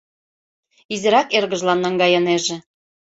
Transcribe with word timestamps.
Изирак 0.93 1.27
эргыжлан 1.37 1.79
наҥгайынеже. 1.83 2.55